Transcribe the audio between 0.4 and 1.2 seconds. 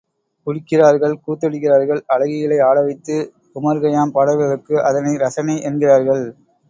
குடிக்கிறார்கள்